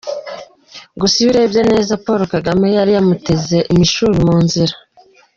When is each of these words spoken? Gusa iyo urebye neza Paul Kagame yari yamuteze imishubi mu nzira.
Gusa 0.99 1.15
iyo 1.19 1.29
urebye 1.31 1.61
neza 1.71 1.99
Paul 2.03 2.21
Kagame 2.35 2.65
yari 2.77 2.91
yamuteze 2.97 3.57
imishubi 3.71 4.17
mu 4.27 4.35
nzira. 4.43 4.73